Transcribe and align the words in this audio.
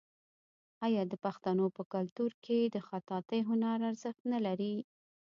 آیا 0.85 1.03
د 1.11 1.13
پښتنو 1.25 1.65
په 1.75 1.83
کلتور 1.93 2.31
کې 2.45 2.57
د 2.75 2.77
خطاطۍ 2.87 3.39
هنر 3.49 3.77
ارزښت 3.89 4.21
نلري؟ 4.33 4.73